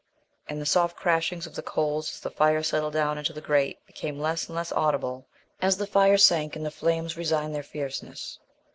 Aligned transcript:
And 0.49 0.59
the 0.59 0.65
soft 0.65 0.95
crashings 0.97 1.45
of 1.45 1.53
the 1.53 1.61
coals 1.61 2.09
as 2.11 2.19
the 2.21 2.31
fire 2.31 2.63
settled 2.63 2.93
down 2.93 3.19
into 3.19 3.33
the 3.33 3.39
grate 3.39 3.85
became 3.85 4.17
less 4.19 4.47
and 4.47 4.55
less 4.55 4.71
audible 4.71 5.27
as 5.61 5.77
the 5.77 5.85
fire 5.85 6.17
sank 6.17 6.55
and 6.55 6.65
the 6.65 6.71
flames 6.71 7.15
resigned 7.15 7.53
their 7.53 7.61
fierceness. 7.61 8.39